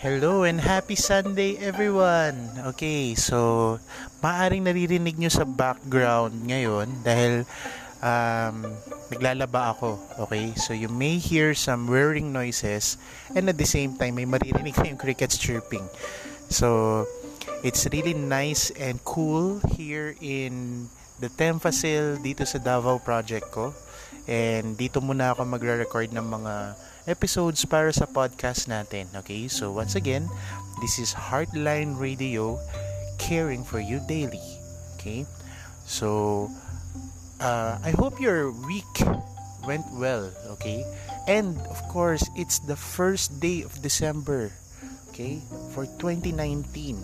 Hello 0.00 0.48
and 0.48 0.64
happy 0.64 0.96
Sunday 0.96 1.60
everyone! 1.60 2.32
Okay, 2.72 3.12
so 3.12 3.76
maaring 4.24 4.64
naririnig 4.64 5.20
nyo 5.20 5.28
sa 5.28 5.44
background 5.44 6.48
ngayon 6.48 7.04
dahil 7.04 7.44
um, 8.00 8.80
naglalaba 9.12 9.76
ako. 9.76 10.00
Okay, 10.24 10.56
so 10.56 10.72
you 10.72 10.88
may 10.88 11.20
hear 11.20 11.52
some 11.52 11.84
whirring 11.84 12.32
noises 12.32 12.96
and 13.36 13.52
at 13.52 13.60
the 13.60 13.68
same 13.68 13.92
time 13.92 14.16
may 14.16 14.24
maririnig 14.24 14.72
kayong 14.72 14.96
crickets 14.96 15.36
chirping. 15.36 15.84
So, 16.48 17.04
it's 17.60 17.84
really 17.92 18.16
nice 18.16 18.72
and 18.80 19.04
cool 19.04 19.60
here 19.76 20.16
in 20.24 20.88
the 21.20 21.28
Tempasil 21.28 22.24
dito 22.24 22.48
sa 22.48 22.56
Davao 22.56 22.96
project 23.04 23.52
ko. 23.52 23.76
And 24.30 24.78
dito 24.78 25.02
muna 25.02 25.34
ako 25.34 25.42
magre-record 25.42 26.14
ng 26.14 26.22
mga 26.22 26.78
episodes 27.10 27.66
para 27.66 27.90
sa 27.90 28.06
podcast 28.06 28.70
natin. 28.70 29.10
Okay, 29.18 29.50
so 29.50 29.74
once 29.74 29.98
again, 29.98 30.30
this 30.78 31.02
is 31.02 31.10
Heartline 31.10 31.98
Radio, 31.98 32.54
caring 33.18 33.66
for 33.66 33.82
you 33.82 33.98
daily. 34.06 34.38
Okay, 34.94 35.26
so 35.82 36.46
uh, 37.42 37.82
I 37.82 37.90
hope 37.98 38.22
your 38.22 38.54
week 38.70 38.86
went 39.66 39.90
well. 39.98 40.30
Okay, 40.54 40.86
and 41.26 41.58
of 41.66 41.82
course, 41.90 42.22
it's 42.38 42.62
the 42.62 42.78
first 42.78 43.42
day 43.42 43.66
of 43.66 43.82
December. 43.82 44.54
Okay, 45.10 45.42
for 45.74 45.90
2019. 45.98 47.02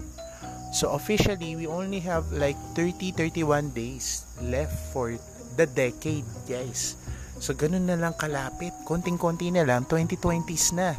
So 0.70 0.94
officially, 0.94 1.58
we 1.58 1.66
only 1.66 1.98
have 2.06 2.30
like 2.30 2.54
30 2.78 3.18
31 3.18 3.74
days 3.74 4.22
left 4.38 4.78
for 4.94 5.18
the 5.58 5.66
decade, 5.66 6.28
guys. 6.46 6.94
So, 7.38 7.52
ganun 7.52 7.88
na 7.88 8.00
lang 8.00 8.16
kalapit. 8.16 8.72
Konting-konti 8.88 9.52
na 9.52 9.68
lang, 9.68 9.84
2020s 9.84 10.76
na. 10.76 10.96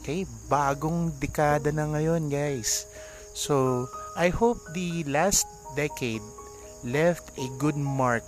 Okay? 0.00 0.24
Bagong 0.48 1.12
dekada 1.20 1.68
na 1.70 1.84
ngayon, 1.88 2.32
guys. 2.32 2.88
So, 3.36 3.86
I 4.16 4.32
hope 4.32 4.58
the 4.72 5.04
last 5.06 5.46
decade 5.76 6.24
left 6.82 7.30
a 7.36 7.46
good 7.60 7.76
mark 7.76 8.24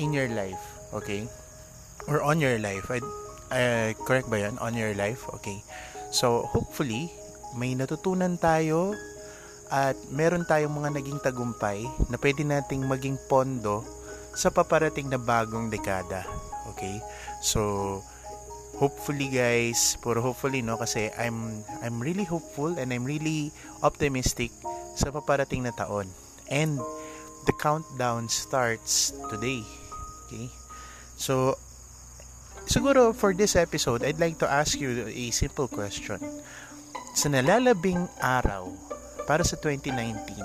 in 0.00 0.16
your 0.16 0.28
life. 0.32 0.60
Okay? 0.96 1.28
Or 2.08 2.24
on 2.24 2.40
your 2.40 2.58
life. 2.58 2.88
I, 2.88 2.98
uh, 3.52 3.88
correct 4.08 4.32
ba 4.32 4.40
yan? 4.40 4.56
On 4.58 4.72
your 4.72 4.96
life? 4.96 5.28
Okay. 5.38 5.60
So, 6.10 6.48
hopefully, 6.48 7.12
may 7.56 7.76
natutunan 7.76 8.40
tayo 8.40 8.96
at 9.72 9.96
meron 10.12 10.44
tayong 10.44 10.72
mga 10.72 11.00
naging 11.00 11.20
tagumpay 11.24 11.84
na 12.12 12.20
pwede 12.20 12.44
nating 12.44 12.84
maging 12.84 13.16
pondo 13.28 13.80
sa 14.34 14.48
paparating 14.48 15.08
na 15.08 15.20
bagong 15.20 15.68
dekada. 15.68 16.24
Okay? 16.74 17.00
So, 17.44 18.00
hopefully 18.76 19.28
guys, 19.28 19.96
puro 20.00 20.18
hopefully 20.24 20.64
no 20.64 20.80
kasi 20.80 21.12
I'm 21.14 21.62
I'm 21.84 22.00
really 22.00 22.24
hopeful 22.24 22.74
and 22.74 22.90
I'm 22.90 23.04
really 23.04 23.52
optimistic 23.84 24.50
sa 24.96 25.12
paparating 25.12 25.64
na 25.68 25.74
taon. 25.76 26.08
And 26.48 26.80
the 27.46 27.54
countdown 27.58 28.28
starts 28.28 29.14
today. 29.30 29.64
Okay? 30.26 30.48
So, 31.16 31.56
siguro 32.66 33.14
for 33.14 33.34
this 33.36 33.54
episode, 33.56 34.02
I'd 34.02 34.20
like 34.20 34.38
to 34.40 34.48
ask 34.48 34.78
you 34.78 35.06
a 35.06 35.30
simple 35.30 35.68
question. 35.68 36.20
Sa 37.12 37.28
nalalabing 37.28 38.08
araw 38.18 38.72
para 39.28 39.44
sa 39.44 39.60
2019, 39.60 40.40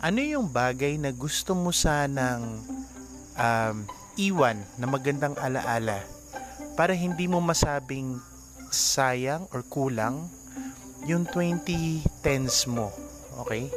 ano 0.00 0.20
yung 0.24 0.48
bagay 0.48 0.96
na 0.96 1.12
gusto 1.12 1.52
mo 1.52 1.70
sanang 1.70 2.64
um, 3.40 3.88
iwan 4.20 4.60
na 4.76 4.84
magandang 4.84 5.32
alaala 5.40 6.04
para 6.76 6.92
hindi 6.92 7.24
mo 7.24 7.40
masabing 7.40 8.20
sayang 8.68 9.48
or 9.50 9.64
kulang 9.64 10.28
yung 11.08 11.24
2010s 11.24 12.68
mo. 12.68 12.92
Okay? 13.44 13.72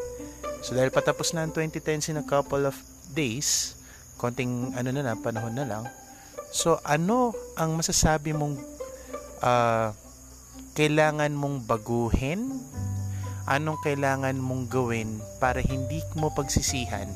So 0.64 0.76
dahil 0.76 0.92
patapos 0.92 1.32
na 1.32 1.48
ang 1.48 1.56
2010s 1.56 2.12
in 2.12 2.20
a 2.20 2.28
couple 2.28 2.68
of 2.68 2.76
days, 3.16 3.80
konting 4.20 4.76
ano 4.76 4.92
na 4.92 5.04
lang, 5.04 5.24
panahon 5.24 5.56
na 5.56 5.64
lang. 5.64 5.84
So 6.52 6.78
ano 6.84 7.32
ang 7.56 7.80
masasabi 7.80 8.36
mong 8.36 8.60
uh, 9.42 9.96
kailangan 10.76 11.32
mong 11.34 11.66
baguhin 11.66 12.60
anong 13.44 13.80
kailangan 13.84 14.40
mong 14.40 14.72
gawin 14.72 15.20
para 15.44 15.60
hindi 15.60 16.00
mo 16.16 16.32
pagsisihan 16.32 17.12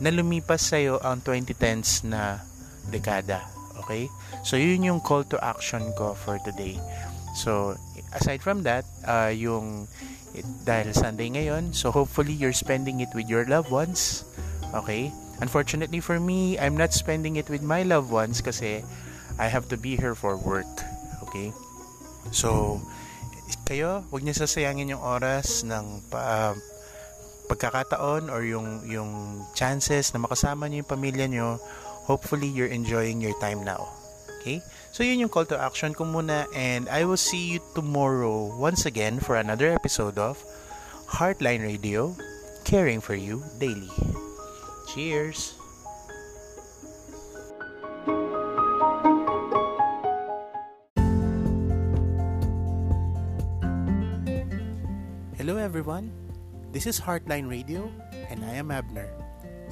na 0.00 0.12
lumipas 0.12 0.60
sa'yo 0.60 1.00
ang 1.00 1.24
2010s 1.24 2.04
na 2.04 2.44
dekada. 2.92 3.44
Okay? 3.84 4.08
So, 4.44 4.56
yun 4.60 4.84
yung 4.84 5.00
call 5.00 5.24
to 5.32 5.38
action 5.40 5.92
ko 5.96 6.12
for 6.12 6.36
today. 6.44 6.76
So, 7.36 7.76
aside 8.12 8.40
from 8.40 8.64
that, 8.64 8.84
uh, 9.04 9.32
yung 9.32 9.88
dahil 10.68 10.92
Sunday 10.92 11.32
ngayon, 11.32 11.72
so 11.72 11.88
hopefully 11.88 12.32
you're 12.32 12.56
spending 12.56 13.00
it 13.00 13.08
with 13.16 13.28
your 13.28 13.48
loved 13.48 13.72
ones. 13.72 14.24
Okay? 14.76 15.12
Unfortunately 15.40 16.00
for 16.00 16.20
me, 16.20 16.60
I'm 16.60 16.76
not 16.76 16.92
spending 16.92 17.36
it 17.36 17.48
with 17.48 17.64
my 17.64 17.84
loved 17.84 18.12
ones 18.12 18.40
kasi 18.40 18.84
I 19.40 19.48
have 19.48 19.68
to 19.72 19.76
be 19.76 19.96
here 19.96 20.16
for 20.16 20.36
work. 20.36 20.68
Okay? 21.28 21.52
So, 22.32 22.80
kayo, 23.64 24.04
huwag 24.10 24.22
niyo 24.24 24.34
sasayangin 24.36 24.96
yung 24.96 25.02
oras 25.02 25.62
ng 25.64 26.02
uh, 26.12 26.54
pagkakataon 27.46 28.28
or 28.28 28.42
yung 28.42 28.82
yung 28.86 29.42
chances 29.54 30.12
na 30.12 30.20
makasama 30.20 30.66
niyo 30.66 30.82
yung 30.82 30.92
pamilya 30.92 31.26
niyo. 31.30 31.48
Hopefully 32.06 32.46
you're 32.46 32.70
enjoying 32.70 33.18
your 33.18 33.34
time 33.42 33.66
now. 33.66 33.90
Okay? 34.38 34.62
So 34.94 35.02
yun 35.02 35.18
yung 35.18 35.32
call 35.32 35.46
to 35.50 35.58
action 35.58 35.90
ko 35.90 36.06
muna 36.06 36.46
and 36.54 36.86
I 36.86 37.02
will 37.02 37.18
see 37.18 37.58
you 37.58 37.60
tomorrow 37.74 38.54
once 38.54 38.86
again 38.86 39.18
for 39.18 39.34
another 39.34 39.70
episode 39.74 40.18
of 40.18 40.38
Heartline 41.06 41.62
Radio, 41.62 42.14
caring 42.64 43.02
for 43.02 43.14
you 43.14 43.42
daily. 43.58 43.90
Cheers. 44.90 45.54
Hello, 55.46 55.62
everyone. 55.62 56.25
This 56.76 56.84
is 56.84 57.00
Heartline 57.00 57.48
Radio, 57.48 57.88
and 58.28 58.44
I 58.44 58.52
am 58.60 58.68
Abner. 58.68 59.08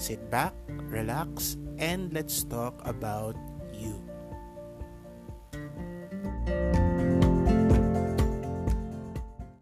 Sit 0.01 0.33
back, 0.33 0.57
relax, 0.89 1.61
and 1.77 2.09
let's 2.17 2.49
talk 2.49 2.81
about 2.81 3.37
you. 3.77 4.01